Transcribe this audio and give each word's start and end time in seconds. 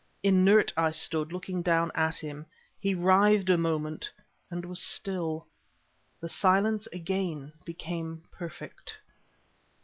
Inert 0.23 0.73
I 0.75 0.89
stood, 0.89 1.31
looking 1.31 1.61
down 1.61 1.91
at 1.93 2.17
him. 2.23 2.47
He 2.79 2.95
writhed 2.95 3.51
a 3.51 3.55
moment 3.55 4.11
and 4.49 4.65
was 4.65 4.81
still. 4.81 5.45
The 6.21 6.27
silence 6.27 6.87
again 6.87 7.53
became 7.65 8.23
perfect. 8.31 8.97